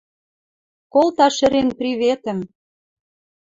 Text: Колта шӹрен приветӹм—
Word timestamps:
Колта 0.93 1.27
шӹрен 1.37 1.69
приветӹм— 1.77 2.39